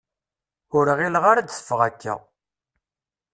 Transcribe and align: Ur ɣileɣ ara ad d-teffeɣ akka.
Ur 0.77 0.85
ɣileɣ 0.97 1.23
ara 1.31 1.39
ad 1.41 1.45
d-teffeɣ 1.47 1.79
akka. 1.87 2.15